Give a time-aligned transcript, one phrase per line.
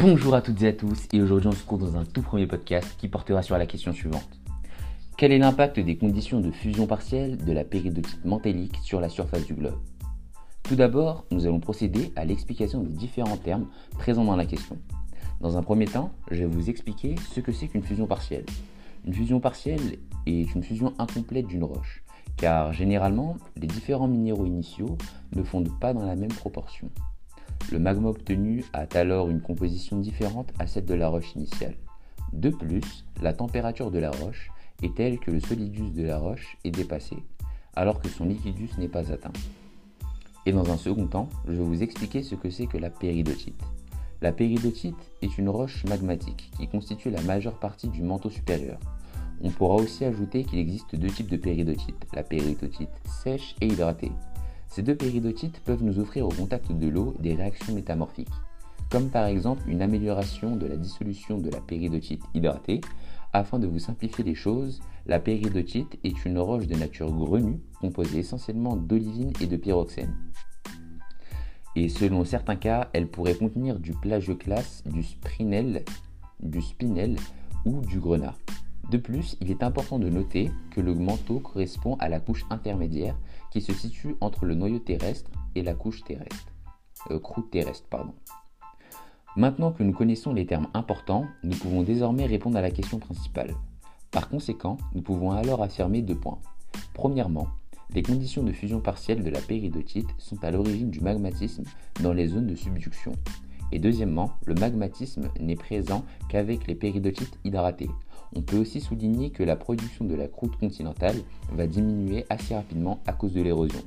[0.00, 2.48] Bonjour à toutes et à tous, et aujourd'hui on se retrouve dans un tout premier
[2.48, 4.40] podcast qui portera sur la question suivante.
[5.16, 9.46] Quel est l'impact des conditions de fusion partielle de la péridotite mantélique sur la surface
[9.46, 9.78] du globe?
[10.64, 14.76] Tout d'abord, nous allons procéder à l'explication des différents termes présents dans la question.
[15.40, 18.46] Dans un premier temps, je vais vous expliquer ce que c'est qu'une fusion partielle.
[19.06, 22.02] Une fusion partielle est une fusion incomplète d'une roche,
[22.36, 24.98] car généralement, les différents minéraux initiaux
[25.36, 26.90] ne fondent pas dans la même proportion.
[27.74, 31.74] Le magma obtenu a alors une composition différente à celle de la roche initiale.
[32.32, 34.52] De plus, la température de la roche
[34.84, 37.16] est telle que le solidus de la roche est dépassé,
[37.74, 39.32] alors que son liquidus n'est pas atteint.
[40.46, 43.60] Et dans un second temps, je vais vous expliquer ce que c'est que la péridotite.
[44.22, 48.78] La péridotite est une roche magmatique qui constitue la majeure partie du manteau supérieur.
[49.42, 54.12] On pourra aussi ajouter qu'il existe deux types de péridotite, la péridotite sèche et hydratée.
[54.74, 58.26] Ces deux péridotites peuvent nous offrir au contact de l'eau des réactions métamorphiques,
[58.90, 62.80] comme par exemple une amélioration de la dissolution de la péridotite hydratée.
[63.32, 68.18] Afin de vous simplifier les choses, la péridotite est une roche de nature grenue composée
[68.18, 70.16] essentiellement d'olivine et de pyroxène.
[71.76, 75.84] Et selon certains cas, elle pourrait contenir du plagioclasse, du sprinel,
[76.42, 77.14] du spinel
[77.64, 78.34] ou du grenat.
[78.90, 83.16] De plus, il est important de noter que le manteau correspond à la couche intermédiaire
[83.50, 86.52] qui se situe entre le noyau terrestre et la couche terrestre.
[87.10, 87.86] Euh, croûte terrestre.
[89.36, 93.54] Maintenant que nous connaissons les termes importants, nous pouvons désormais répondre à la question principale.
[94.10, 96.38] Par conséquent, nous pouvons alors affirmer deux points.
[96.94, 97.48] Premièrement,
[97.94, 101.64] les conditions de fusion partielle de la péridotite sont à l'origine du magmatisme
[102.02, 103.12] dans les zones de subduction.
[103.72, 107.90] Et deuxièmement, le magmatisme n'est présent qu'avec les péridotites hydratées,
[108.34, 111.16] on peut aussi souligner que la production de la croûte continentale
[111.52, 113.80] va diminuer assez rapidement à cause de l'érosion.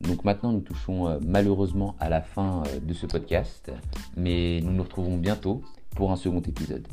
[0.00, 3.72] Donc maintenant nous touchons euh, malheureusement à la fin euh, de ce podcast,
[4.16, 6.86] mais nous nous retrouvons bientôt pour un second épisode.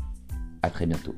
[0.64, 1.14] A très bientôt.